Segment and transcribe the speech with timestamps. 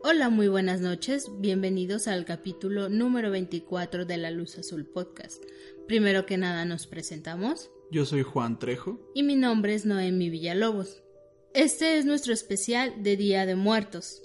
[0.00, 1.28] Hola, muy buenas noches.
[1.40, 5.42] Bienvenidos al capítulo número 24 de La Luz Azul Podcast.
[5.88, 7.68] Primero que nada nos presentamos.
[7.90, 9.00] Yo soy Juan Trejo.
[9.12, 11.02] Y mi nombre es Noemi Villalobos.
[11.52, 14.22] Este es nuestro especial de Día de Muertos.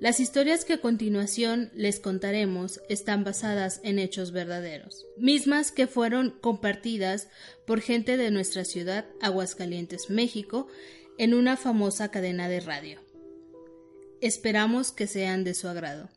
[0.00, 6.32] Las historias que a continuación les contaremos están basadas en hechos verdaderos, mismas que fueron
[6.40, 7.28] compartidas
[7.64, 10.66] por gente de nuestra ciudad, Aguascalientes, México,
[11.16, 13.05] en una famosa cadena de radio.
[14.26, 16.08] Esperamos que sean de su agrado.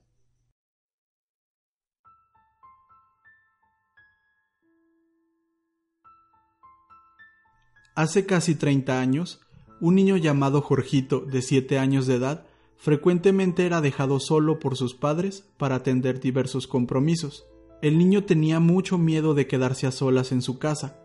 [7.94, 9.42] Hace casi 30 años,
[9.80, 14.96] un niño llamado Jorgito, de 7 años de edad, frecuentemente era dejado solo por sus
[14.96, 17.46] padres para atender diversos compromisos.
[17.84, 21.00] El niño tenía mucho miedo de quedarse a solas en su casa,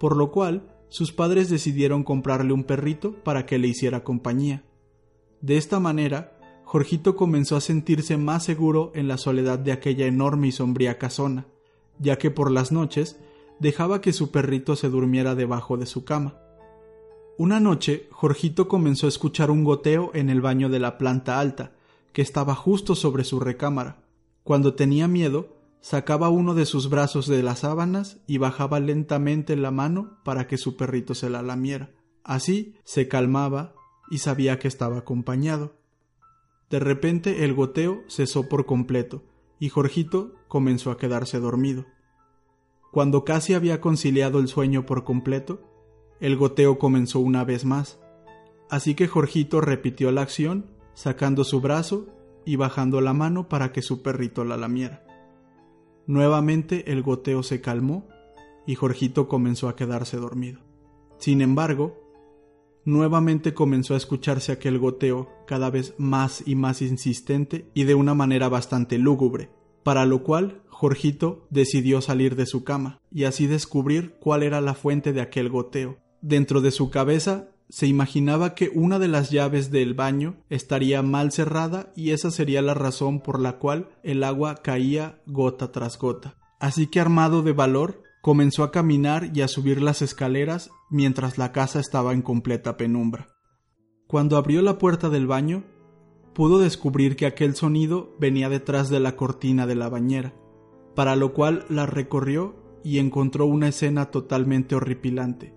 [0.00, 4.64] por lo cual sus padres decidieron comprarle un perrito para que le hiciera compañía.
[5.42, 6.35] De esta manera,
[6.76, 11.46] Jorgito comenzó a sentirse más seguro en la soledad de aquella enorme y sombría casona,
[11.98, 13.18] ya que por las noches
[13.58, 16.38] dejaba que su perrito se durmiera debajo de su cama.
[17.38, 21.72] Una noche, Jorgito comenzó a escuchar un goteo en el baño de la planta alta,
[22.12, 24.02] que estaba justo sobre su recámara.
[24.44, 29.70] Cuando tenía miedo, sacaba uno de sus brazos de las sábanas y bajaba lentamente la
[29.70, 31.94] mano para que su perrito se la lamiera.
[32.22, 33.72] Así se calmaba
[34.10, 35.85] y sabía que estaba acompañado.
[36.70, 39.22] De repente el goteo cesó por completo
[39.58, 41.86] y Jorgito comenzó a quedarse dormido.
[42.90, 45.60] Cuando casi había conciliado el sueño por completo,
[46.20, 48.00] el goteo comenzó una vez más.
[48.70, 52.06] Así que Jorgito repitió la acción, sacando su brazo
[52.44, 55.04] y bajando la mano para que su perrito la lamiera.
[56.06, 58.08] Nuevamente el goteo se calmó
[58.66, 60.60] y Jorgito comenzó a quedarse dormido.
[61.18, 62.05] Sin embargo,
[62.86, 68.14] nuevamente comenzó a escucharse aquel goteo cada vez más y más insistente y de una
[68.14, 69.50] manera bastante lúgubre,
[69.82, 74.74] para lo cual Jorgito decidió salir de su cama y así descubrir cuál era la
[74.74, 75.98] fuente de aquel goteo.
[76.22, 81.32] Dentro de su cabeza se imaginaba que una de las llaves del baño estaría mal
[81.32, 86.36] cerrada y esa sería la razón por la cual el agua caía gota tras gota.
[86.60, 91.52] Así que armado de valor, comenzó a caminar y a subir las escaleras mientras la
[91.52, 93.28] casa estaba en completa penumbra.
[94.08, 95.62] Cuando abrió la puerta del baño,
[96.34, 100.34] pudo descubrir que aquel sonido venía detrás de la cortina de la bañera,
[100.96, 105.54] para lo cual la recorrió y encontró una escena totalmente horripilante.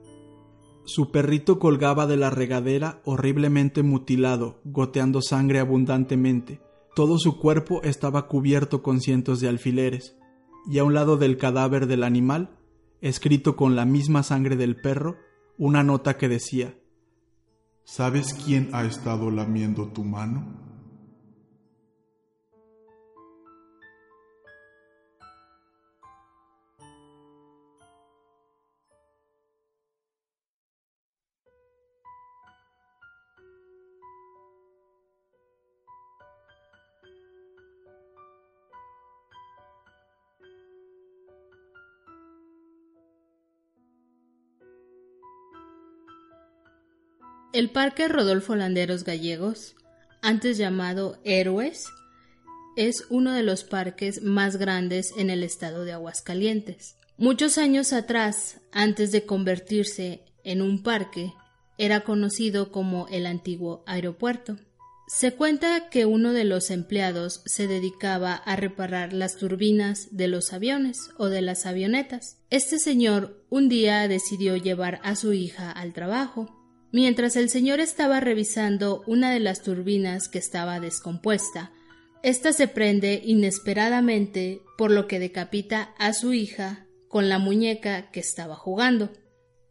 [0.85, 6.62] Su perrito colgaba de la regadera horriblemente mutilado, goteando sangre abundantemente.
[6.96, 10.19] Todo su cuerpo estaba cubierto con cientos de alfileres,
[10.69, 12.58] y a un lado del cadáver del animal
[13.01, 15.17] escrito con la misma sangre del perro,
[15.57, 16.75] una nota que decía
[17.83, 20.69] ¿Sabes quién ha estado lamiendo tu mano?
[47.51, 49.75] El Parque Rodolfo Landeros Gallegos,
[50.22, 51.87] antes llamado Héroes,
[52.75, 56.97] es uno de los parques más grandes en el estado de Aguascalientes.
[57.17, 61.34] Muchos años atrás, antes de convertirse en un parque,
[61.79, 64.57] era conocido como el antiguo aeropuerto.
[65.07, 70.53] Se cuenta que uno de los empleados se dedicaba a reparar las turbinas de los
[70.53, 72.37] aviones o de las avionetas.
[72.52, 76.59] Este señor un día decidió llevar a su hija al trabajo
[76.91, 81.72] Mientras el señor estaba revisando una de las turbinas que estaba descompuesta,
[82.24, 88.20] ésta se prende inesperadamente, por lo que decapita a su hija con la muñeca que
[88.20, 89.12] estaba jugando.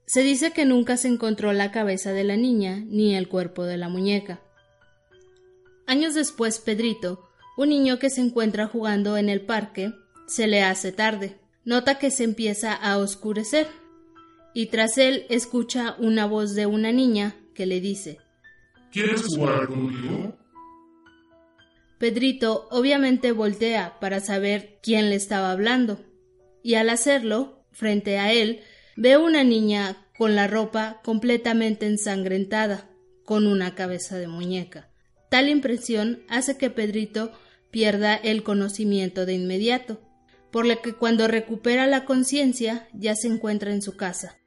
[0.07, 3.77] Se dice que nunca se encontró la cabeza de la niña ni el cuerpo de
[3.77, 4.41] la muñeca.
[5.87, 9.93] Años después, Pedrito, un niño que se encuentra jugando en el parque,
[10.29, 11.37] se le hace tarde.
[11.65, 13.67] Nota que se empieza a oscurecer
[14.59, 18.19] y tras él escucha una voz de una niña que le dice
[18.91, 20.37] ¿Quieres jugar conmigo?
[22.01, 26.05] Pedrito obviamente voltea para saber quién le estaba hablando,
[26.65, 28.63] y al hacerlo, frente a él,
[28.97, 32.91] ve una niña con la ropa completamente ensangrentada,
[33.25, 34.91] con una cabeza de muñeca.
[35.31, 37.31] Tal impresión hace que Pedrito
[37.71, 40.01] pierda el conocimiento de inmediato,
[40.51, 44.38] por lo que cuando recupera la conciencia ya se encuentra en su casa.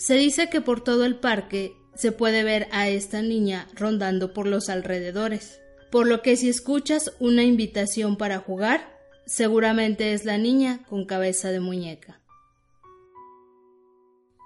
[0.00, 4.46] Se dice que por todo el parque se puede ver a esta niña rondando por
[4.46, 5.60] los alrededores,
[5.90, 11.50] por lo que si escuchas una invitación para jugar, seguramente es la niña con cabeza
[11.50, 12.18] de muñeca.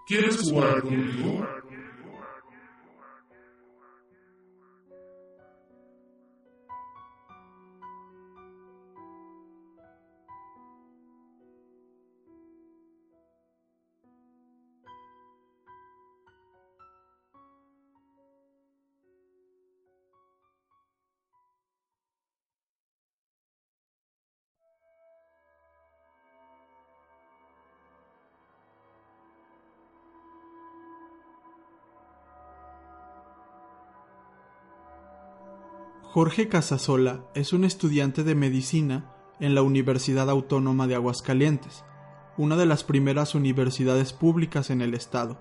[0.08, 1.46] ¿Quieres jugar conmigo?
[36.14, 41.82] Jorge Casasola es un estudiante de medicina en la Universidad Autónoma de Aguascalientes,
[42.36, 45.40] una de las primeras universidades públicas en el estado.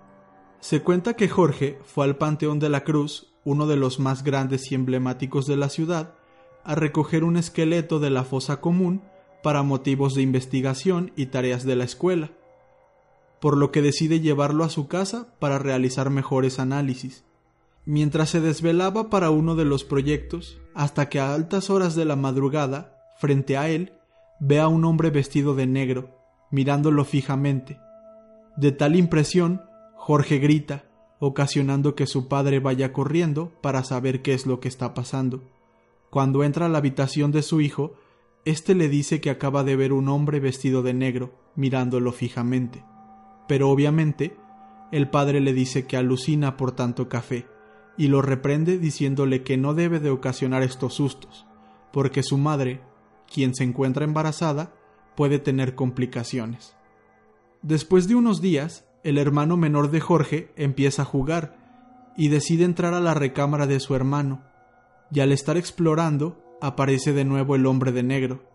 [0.61, 4.71] Se cuenta que Jorge fue al Panteón de la Cruz, uno de los más grandes
[4.71, 6.15] y emblemáticos de la ciudad,
[6.63, 9.03] a recoger un esqueleto de la fosa común
[9.43, 12.31] para motivos de investigación y tareas de la escuela,
[13.39, 17.25] por lo que decide llevarlo a su casa para realizar mejores análisis
[17.85, 22.15] mientras se desvelaba para uno de los proyectos, hasta que a altas horas de la
[22.15, 23.93] madrugada, frente a él,
[24.39, 26.17] ve a un hombre vestido de negro,
[26.51, 27.79] mirándolo fijamente.
[28.57, 29.61] De tal impresión,
[29.95, 30.85] Jorge grita,
[31.19, 35.43] ocasionando que su padre vaya corriendo para saber qué es lo que está pasando.
[36.09, 37.93] Cuando entra a la habitación de su hijo,
[38.45, 42.83] éste le dice que acaba de ver un hombre vestido de negro, mirándolo fijamente.
[43.47, 44.35] Pero obviamente,
[44.91, 47.47] el padre le dice que alucina por tanto café,
[47.97, 51.45] y lo reprende diciéndole que no debe de ocasionar estos sustos,
[51.91, 52.81] porque su madre,
[53.31, 54.73] quien se encuentra embarazada,
[55.15, 56.75] puede tener complicaciones.
[57.61, 61.57] Después de unos días, el hermano menor de Jorge empieza a jugar
[62.17, 64.43] y decide entrar a la recámara de su hermano,
[65.11, 68.49] y al estar explorando aparece de nuevo el hombre de negro.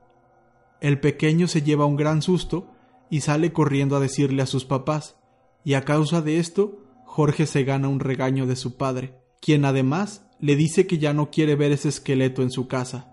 [0.80, 2.72] El pequeño se lleva un gran susto
[3.10, 5.16] y sale corriendo a decirle a sus papás,
[5.64, 10.24] y a causa de esto Jorge se gana un regaño de su padre quien además
[10.40, 13.12] le dice que ya no quiere ver ese esqueleto en su casa.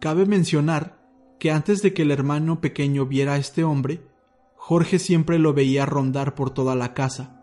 [0.00, 0.98] Cabe mencionar
[1.38, 4.06] que antes de que el hermano pequeño viera a este hombre,
[4.56, 7.40] Jorge siempre lo veía rondar por toda la casa,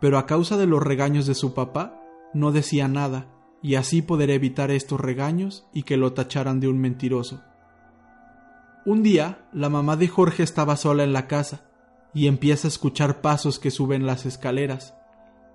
[0.00, 2.00] pero a causa de los regaños de su papá,
[2.34, 3.28] no decía nada,
[3.62, 7.42] y así poder evitar estos regaños y que lo tacharan de un mentiroso.
[8.84, 11.68] Un día, la mamá de Jorge estaba sola en la casa,
[12.14, 14.94] y empieza a escuchar pasos que suben las escaleras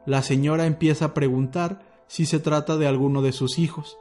[0.08, 3.98] la señora empieza a preguntar si se trata de alguno de sus hijos,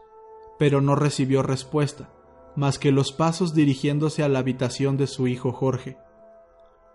[0.56, 2.10] pero no recibió respuesta,
[2.54, 5.98] más que los pasos dirigiéndose a la habitación de su hijo Jorge.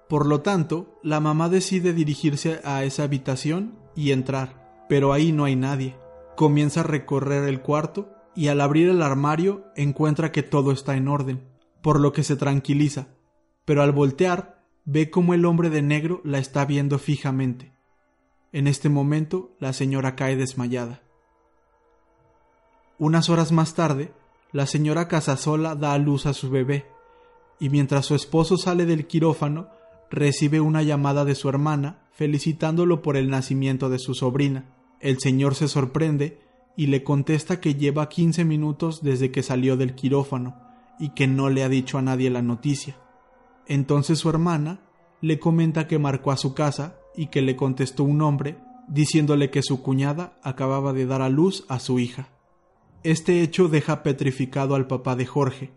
[0.07, 5.43] Por lo tanto, la mamá decide dirigirse a esa habitación y entrar, pero ahí no
[5.43, 5.97] hay nadie.
[6.37, 11.09] Comienza a recorrer el cuarto y al abrir el armario encuentra que todo está en
[11.09, 11.49] orden,
[11.81, 13.09] por lo que se tranquiliza,
[13.65, 17.73] pero al voltear ve como el hombre de negro la está viendo fijamente.
[18.53, 21.01] En este momento la señora cae desmayada.
[22.99, 24.11] Unas horas más tarde,
[24.51, 26.85] la señora Casasola da a luz a su bebé,
[27.59, 29.69] y mientras su esposo sale del quirófano,
[30.09, 34.65] recibe una llamada de su hermana felicitándolo por el nacimiento de su sobrina.
[34.99, 36.39] El señor se sorprende
[36.75, 40.59] y le contesta que lleva quince minutos desde que salió del quirófano
[40.99, 42.97] y que no le ha dicho a nadie la noticia.
[43.65, 44.81] Entonces su hermana
[45.21, 49.61] le comenta que marcó a su casa y que le contestó un hombre diciéndole que
[49.61, 52.29] su cuñada acababa de dar a luz a su hija.
[53.03, 55.71] Este hecho deja petrificado al papá de Jorge,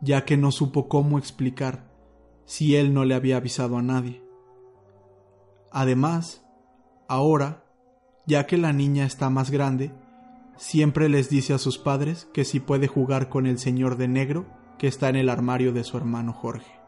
[0.00, 1.90] ya que no supo cómo explicar
[2.44, 4.22] si él no le había avisado a nadie.
[5.70, 6.44] Además,
[7.06, 7.64] ahora,
[8.26, 9.92] ya que la niña está más grande,
[10.56, 14.46] siempre les dice a sus padres que si puede jugar con el señor de negro
[14.78, 16.79] que está en el armario de su hermano Jorge.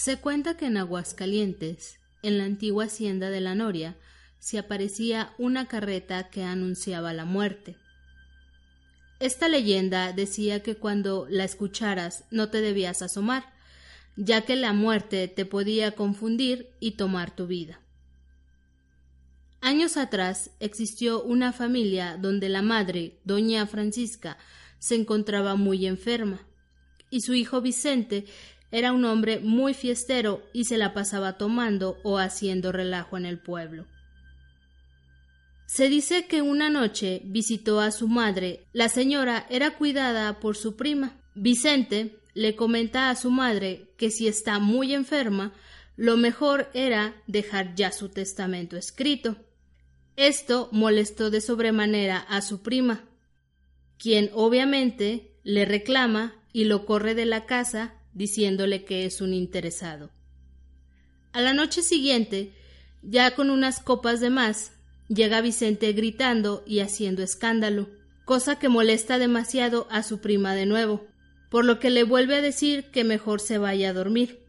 [0.00, 3.96] Se cuenta que en Aguascalientes, en la antigua hacienda de la Noria,
[4.38, 7.74] se aparecía una carreta que anunciaba la muerte.
[9.18, 13.52] Esta leyenda decía que cuando la escucharas no te debías asomar,
[14.14, 17.80] ya que la muerte te podía confundir y tomar tu vida.
[19.60, 24.38] Años atrás existió una familia donde la madre, doña Francisca,
[24.78, 26.46] se encontraba muy enferma,
[27.10, 28.26] y su hijo Vicente
[28.70, 33.38] era un hombre muy fiestero y se la pasaba tomando o haciendo relajo en el
[33.38, 33.86] pueblo.
[35.66, 38.66] Se dice que una noche visitó a su madre.
[38.72, 41.20] La señora era cuidada por su prima.
[41.34, 45.52] Vicente le comenta a su madre que si está muy enferma,
[45.96, 49.36] lo mejor era dejar ya su testamento escrito.
[50.16, 53.04] Esto molestó de sobremanera a su prima,
[53.98, 60.10] quien obviamente le reclama y lo corre de la casa diciéndole que es un interesado.
[61.32, 62.52] A la noche siguiente,
[63.00, 64.72] ya con unas copas de más,
[65.08, 67.88] llega Vicente gritando y haciendo escándalo,
[68.24, 71.06] cosa que molesta demasiado a su prima de nuevo,
[71.48, 74.40] por lo que le vuelve a decir que mejor se vaya a dormir.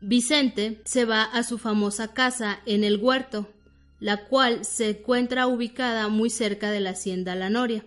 [0.00, 3.52] Vicente se va a su famosa casa en el huerto,
[3.98, 7.84] la cual se encuentra ubicada muy cerca de la hacienda La Noria.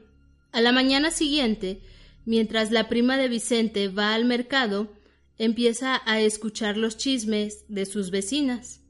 [0.52, 1.82] A la mañana siguiente,
[2.26, 4.92] mientras la prima de Vicente va al mercado,
[5.38, 8.82] empieza a escuchar los chismes de sus vecinas.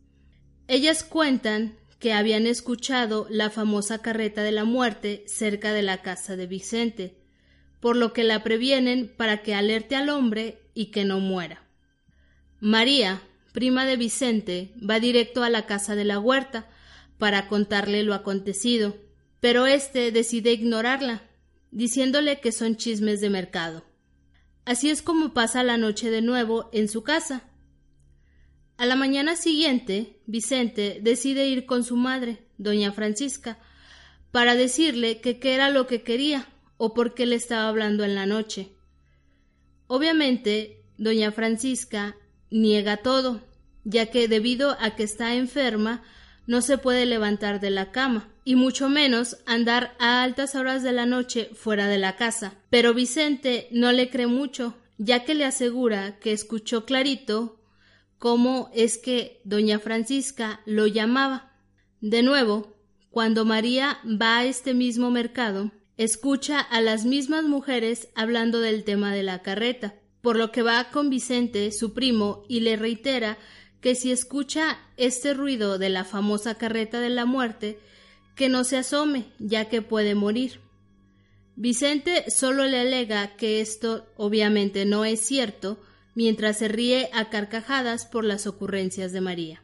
[0.68, 6.36] Ellas cuentan que habían escuchado la famosa carreta de la muerte cerca de la casa
[6.36, 7.18] de Vicente,
[7.80, 11.64] por lo que la previenen para que alerte al hombre y que no muera.
[12.60, 13.22] María,
[13.54, 16.70] prima de Vicente, va directo a la casa de la huerta
[17.18, 18.98] para contarle lo acontecido,
[19.40, 21.24] pero éste decide ignorarla,
[21.72, 23.86] diciéndole que son chismes de mercado.
[24.66, 27.44] Así es como pasa la noche de nuevo en su casa.
[28.78, 33.60] A la mañana siguiente, Vicente decide ir con su madre, doña Francisca,
[34.32, 38.16] para decirle que qué era lo que quería o por qué le estaba hablando en
[38.16, 38.72] la noche.
[39.88, 42.16] Obviamente, doña Francisca
[42.50, 43.42] niega todo,
[43.84, 46.04] ya que debido a que está enferma,
[46.48, 50.92] no se puede levantar de la cama, y mucho menos andar a altas horas de
[50.92, 52.56] la noche fuera de la casa.
[52.70, 57.60] Pero Vicente no le cree mucho, ya que le asegura que escuchó clarito
[58.18, 61.52] cómo es que doña Francisca lo llamaba.
[62.02, 62.78] De nuevo,
[63.10, 69.14] cuando María va a este mismo mercado, escucha a las mismas mujeres hablando del tema
[69.14, 73.38] de la carreta, por lo que va con Vicente, su primo, y le reitera
[73.82, 77.78] que si escucha este ruido de la famosa carreta de la muerte,
[78.36, 80.60] que no se asome, ya que puede morir.
[81.56, 85.80] Vicente solo le alega que esto obviamente no es cierto,
[86.16, 89.64] mientras se ríe a carcajadas por las ocurrencias de María.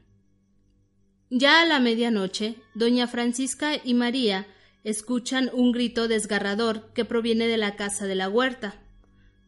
[1.30, 4.48] Ya a la medianoche, doña Francisca y María
[4.84, 8.82] escuchan un grito desgarrador que proviene de la casa de la huerta,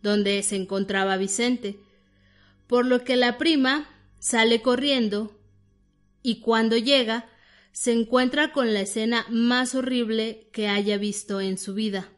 [0.01, 1.79] donde se encontraba Vicente,
[2.67, 3.87] por lo que la prima
[4.21, 5.35] Sale corriendo
[6.21, 7.27] y cuando llega
[7.71, 12.09] se encuentra con la escena más horrible que haya visto en su vida.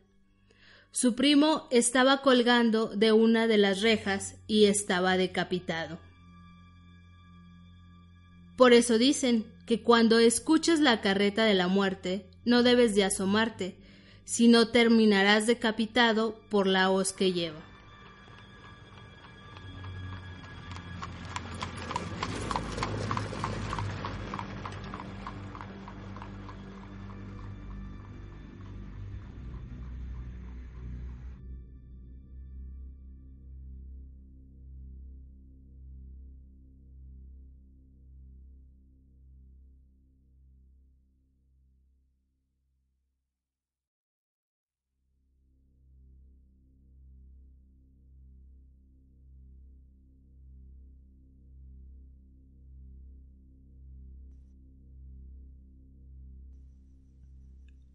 [0.92, 6.00] Su primo estaba colgando de una de las rejas y estaba decapitado.
[8.56, 13.78] Por eso dicen que cuando escuches la carreta de la muerte no debes de asomarte,
[14.26, 17.73] sino terminarás decapitado por la hoz que lleva.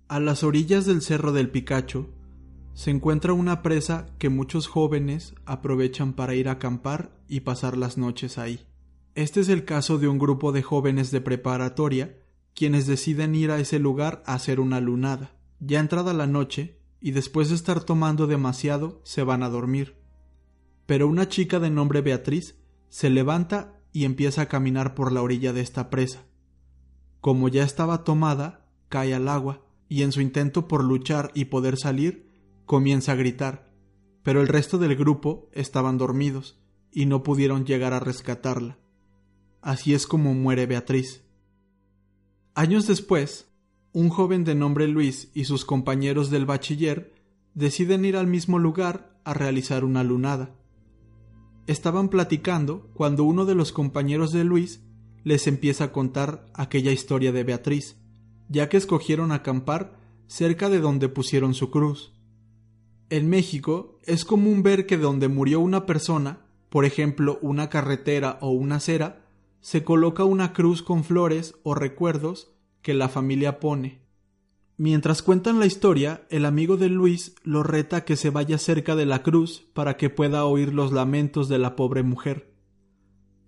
[0.08, 2.08] A las orillas del Cerro del Picacho
[2.72, 7.98] se encuentra una presa que muchos jóvenes aprovechan para ir a acampar y pasar las
[7.98, 8.66] noches ahí.
[9.14, 12.16] Este es el caso de un grupo de jóvenes de preparatoria
[12.54, 15.32] quienes deciden ir a ese lugar a hacer una lunada.
[15.60, 19.94] Ya entrada la noche, y después de estar tomando demasiado, se van a dormir.
[20.86, 22.56] Pero una chica de nombre Beatriz
[22.88, 26.24] se levanta y empieza a caminar por la orilla de esta presa.
[27.20, 31.78] Como ya estaba tomada, cae al agua y en su intento por luchar y poder
[31.78, 32.28] salir,
[32.66, 33.72] comienza a gritar,
[34.22, 36.60] pero el resto del grupo estaban dormidos
[36.92, 38.78] y no pudieron llegar a rescatarla.
[39.62, 41.22] Así es como muere Beatriz.
[42.54, 43.48] Años después,
[43.92, 47.14] un joven de nombre Luis y sus compañeros del bachiller
[47.54, 50.54] deciden ir al mismo lugar a realizar una lunada.
[51.66, 54.82] Estaban platicando cuando uno de los compañeros de Luis
[55.24, 57.96] les empieza a contar aquella historia de Beatriz,
[58.48, 62.12] ya que escogieron acampar cerca de donde pusieron su cruz.
[63.10, 68.50] En México es común ver que donde murió una persona, por ejemplo una carretera o
[68.50, 69.24] una acera,
[69.60, 72.52] se coloca una cruz con flores o recuerdos
[72.82, 74.00] que la familia pone.
[74.76, 79.06] Mientras cuentan la historia, el amigo de Luis lo reta que se vaya cerca de
[79.06, 82.54] la cruz para que pueda oír los lamentos de la pobre mujer.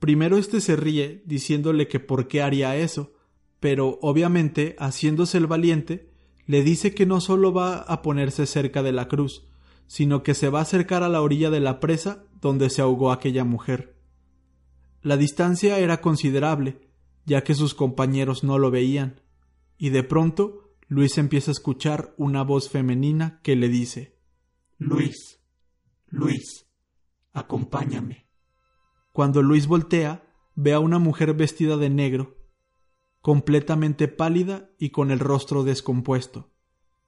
[0.00, 3.12] Primero éste se ríe, diciéndole que por qué haría eso,
[3.61, 6.11] pero obviamente, haciéndose el valiente,
[6.47, 9.47] le dice que no solo va a ponerse cerca de la cruz,
[9.87, 13.12] sino que se va a acercar a la orilla de la presa donde se ahogó
[13.12, 13.97] aquella mujer.
[15.02, 16.81] La distancia era considerable,
[17.26, 19.20] ya que sus compañeros no lo veían,
[19.79, 24.18] y de pronto Luis empieza a escuchar una voz femenina que le dice
[24.79, 25.40] Luis,
[26.09, 26.66] Luis,
[27.33, 28.27] acompáñame.
[29.12, 32.39] Cuando Luis voltea, ve a una mujer vestida de negro,
[33.20, 36.50] completamente pálida y con el rostro descompuesto.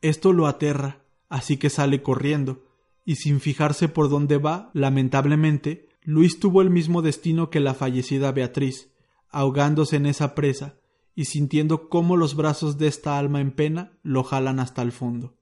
[0.00, 2.64] Esto lo aterra, así que sale corriendo,
[3.04, 8.32] y sin fijarse por dónde va, lamentablemente, Luis tuvo el mismo destino que la fallecida
[8.32, 8.92] Beatriz,
[9.28, 10.76] ahogándose en esa presa
[11.14, 15.36] y sintiendo cómo los brazos de esta alma en pena lo jalan hasta el fondo.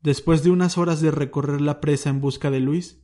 [0.00, 3.02] Después de unas horas de recorrer la presa en busca de Luis,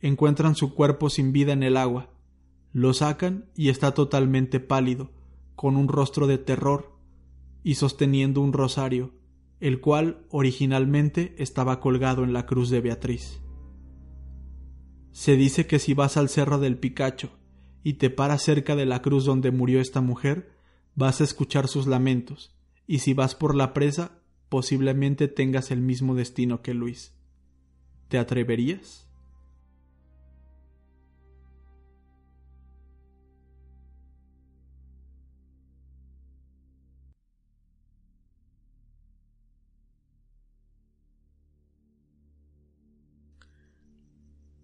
[0.00, 2.10] encuentran su cuerpo sin vida en el agua,
[2.72, 5.10] lo sacan y está totalmente pálido,
[5.60, 6.90] con un rostro de terror
[7.62, 9.12] y sosteniendo un rosario,
[9.60, 13.42] el cual originalmente estaba colgado en la cruz de Beatriz.
[15.12, 17.28] Se dice que si vas al cerro del Picacho
[17.82, 20.50] y te paras cerca de la cruz donde murió esta mujer,
[20.94, 26.14] vas a escuchar sus lamentos, y si vas por la presa, posiblemente tengas el mismo
[26.14, 27.12] destino que Luis.
[28.08, 29.09] ¿Te atreverías?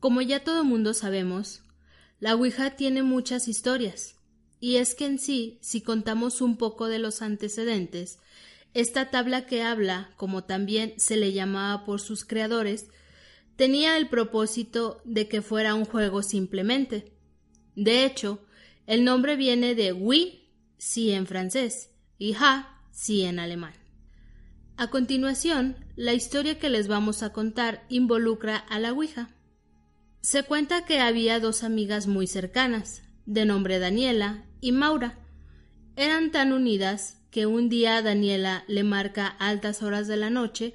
[0.06, 1.62] Como ya todo mundo sabemos,
[2.20, 4.14] la Ouija tiene muchas historias,
[4.60, 8.20] y es que en sí, si contamos un poco de los antecedentes,
[8.72, 12.86] esta tabla que habla, como también se le llamaba por sus creadores,
[13.56, 17.12] tenía el propósito de que fuera un juego simplemente.
[17.74, 18.38] De hecho,
[18.86, 23.74] el nombre viene de oui, sí en francés, y ha, sí en alemán.
[24.76, 29.30] A continuación, la historia que les vamos a contar involucra a la Ouija.
[30.26, 35.20] Se cuenta que había dos amigas muy cercanas, de nombre Daniela y Maura.
[35.94, 40.74] Eran tan unidas que un día Daniela le marca altas horas de la noche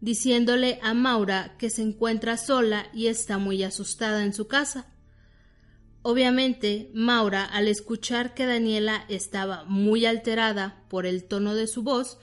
[0.00, 4.92] diciéndole a Maura que se encuentra sola y está muy asustada en su casa.
[6.02, 12.18] Obviamente, Maura, al escuchar que Daniela estaba muy alterada por el tono de su voz,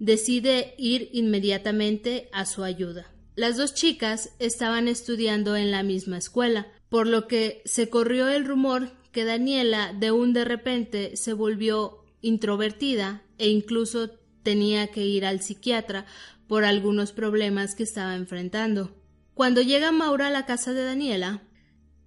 [0.00, 3.15] decide ir inmediatamente a su ayuda.
[3.36, 8.46] Las dos chicas estaban estudiando en la misma escuela, por lo que se corrió el
[8.46, 14.10] rumor que Daniela de un de repente se volvió introvertida e incluso
[14.42, 16.06] tenía que ir al psiquiatra
[16.48, 18.96] por algunos problemas que estaba enfrentando.
[19.34, 21.42] Cuando llega Maura a la casa de Daniela,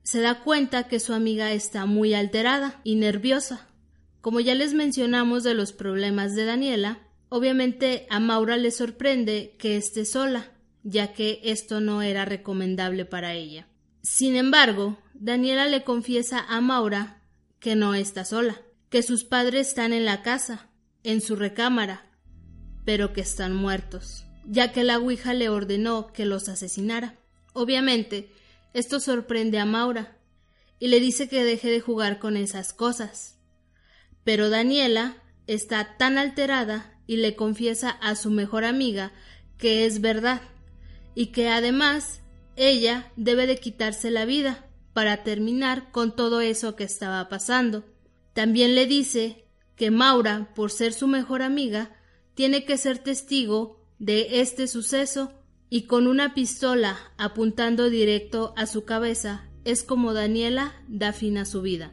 [0.02, 3.68] se da cuenta que su amiga está muy alterada y nerviosa.
[4.22, 9.78] Como ya les mencionamos de los problemas de Daniela, obviamente a Maura le sorprende que
[9.78, 13.68] esté sola, ya que esto no era recomendable para ella.
[14.02, 17.22] Sin embargo, Daniela le confiesa a Maura
[17.60, 20.70] que no está sola, que sus padres están en la casa,
[21.04, 22.06] en su recámara,
[22.86, 27.20] pero que están muertos, ya que la Ouija le ordenó que los asesinara.
[27.54, 28.32] Obviamente,
[28.74, 30.18] esto sorprende a Maura
[30.80, 33.38] y le dice que deje de jugar con esas cosas.
[34.24, 39.12] Pero Daniela está tan alterada y le confiesa a su mejor amiga
[39.58, 40.42] que es verdad,
[41.20, 42.22] y que además
[42.56, 47.84] ella debe de quitarse la vida para terminar con todo eso que estaba pasando.
[48.32, 49.44] También le dice
[49.76, 51.94] que Maura, por ser su mejor amiga,
[52.36, 55.34] tiene que ser testigo de este suceso
[55.70, 61.44] y con una pistola apuntando directo a su cabeza es como Daniela da fin a
[61.44, 61.92] su vida.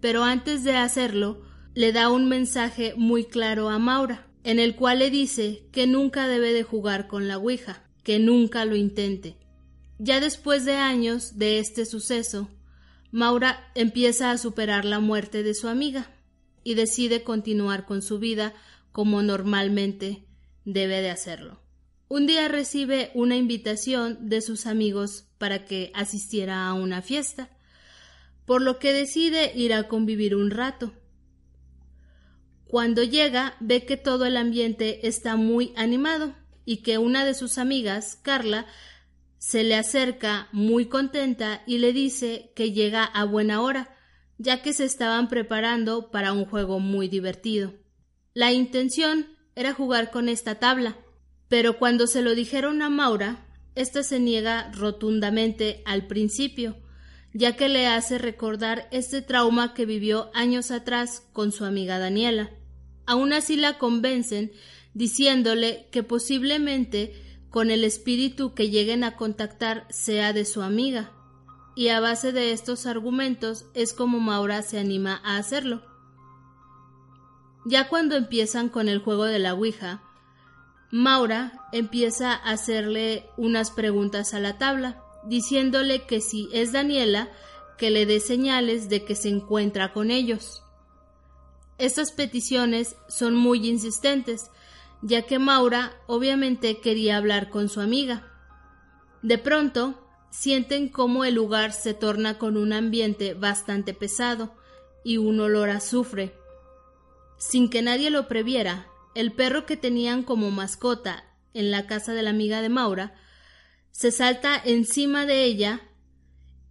[0.00, 4.98] Pero antes de hacerlo, le da un mensaje muy claro a Maura, en el cual
[4.98, 9.36] le dice que nunca debe de jugar con la Ouija, que nunca lo intente.
[9.98, 12.50] Ya después de años de este suceso,
[13.10, 16.10] Maura empieza a superar la muerte de su amiga
[16.64, 18.54] y decide continuar con su vida
[18.90, 20.24] como normalmente
[20.64, 21.60] debe de hacerlo.
[22.08, 27.48] Un día recibe una invitación de sus amigos para que asistiera a una fiesta,
[28.44, 30.92] por lo que decide ir a convivir un rato.
[32.72, 37.58] Cuando llega ve que todo el ambiente está muy animado y que una de sus
[37.58, 38.64] amigas, Carla,
[39.36, 43.94] se le acerca muy contenta y le dice que llega a buena hora,
[44.38, 47.74] ya que se estaban preparando para un juego muy divertido.
[48.32, 50.96] La intención era jugar con esta tabla,
[51.48, 56.78] pero cuando se lo dijeron a Maura, ésta se niega rotundamente al principio,
[57.34, 62.50] ya que le hace recordar este trauma que vivió años atrás con su amiga Daniela.
[63.06, 64.52] Aún así la convencen
[64.94, 67.14] diciéndole que posiblemente
[67.50, 71.12] con el espíritu que lleguen a contactar sea de su amiga,
[71.74, 75.82] y a base de estos argumentos es como Maura se anima a hacerlo.
[77.64, 80.02] Ya cuando empiezan con el juego de la Ouija,
[80.90, 87.30] Maura empieza a hacerle unas preguntas a la tabla, diciéndole que si es Daniela,
[87.78, 90.62] que le dé señales de que se encuentra con ellos.
[91.82, 94.52] Estas peticiones son muy insistentes,
[95.02, 98.32] ya que Maura obviamente quería hablar con su amiga.
[99.22, 104.54] De pronto, sienten cómo el lugar se torna con un ambiente bastante pesado
[105.02, 106.36] y un olor a azufre.
[107.36, 112.22] Sin que nadie lo previera, el perro que tenían como mascota en la casa de
[112.22, 113.16] la amiga de Maura
[113.90, 115.80] se salta encima de ella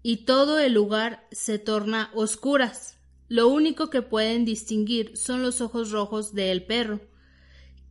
[0.03, 3.00] y todo el lugar se torna oscuras.
[3.31, 6.99] Lo único que pueden distinguir son los ojos rojos del perro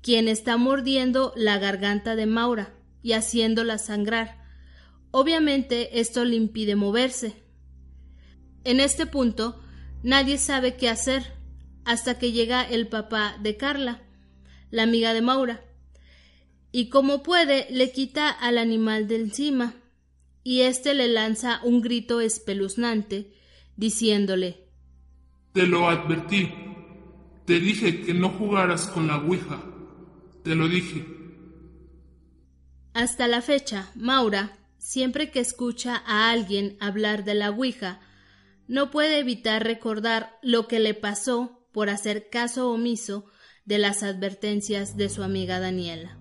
[0.03, 4.45] quien está mordiendo la garganta de Maura y haciéndola sangrar.
[5.13, 7.43] Obviamente esto le impide moverse.
[8.65, 9.63] En este punto
[10.03, 11.33] nadie sabe qué hacer
[11.87, 14.03] hasta que llega el papá de Carla,
[14.71, 15.65] la amiga de Maura,
[16.71, 19.73] y como puede le quita al animal de encima
[20.45, 23.33] y éste le lanza un grito espeluznante
[23.79, 24.70] diciéndole
[25.53, 26.53] Te lo advertí.
[27.45, 29.61] Te dije que no jugaras con la Ouija.
[30.45, 31.05] Te lo dije.
[32.95, 38.01] Hasta la fecha, Maura, siempre que escucha a alguien hablar de la Ouija,
[38.69, 43.25] no puede evitar recordar lo que le pasó por hacer caso omiso
[43.65, 46.20] de las advertencias de su amiga Daniela.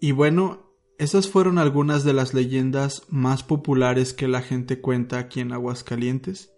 [0.00, 5.40] Y bueno, esas fueron algunas de las leyendas más populares que la gente cuenta aquí
[5.40, 6.52] en Aguascalientes.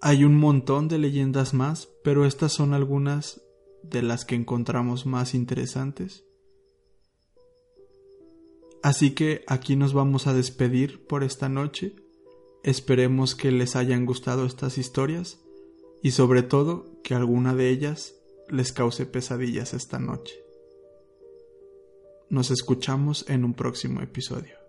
[0.00, 3.40] Hay un montón de leyendas más, pero estas son algunas
[3.82, 6.24] de las que encontramos más interesantes.
[8.82, 11.96] Así que aquí nos vamos a despedir por esta noche.
[12.62, 15.40] Esperemos que les hayan gustado estas historias
[16.02, 18.14] y sobre todo que alguna de ellas
[18.50, 20.34] les cause pesadillas esta noche.
[22.30, 24.63] Nos escuchamos en un próximo episodio.